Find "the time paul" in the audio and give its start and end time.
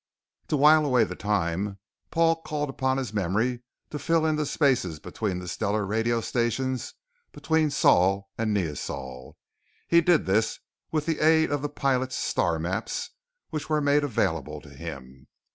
1.03-2.41